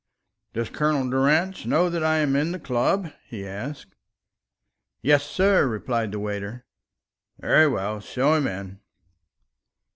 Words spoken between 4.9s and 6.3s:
"Yes, sir," replied the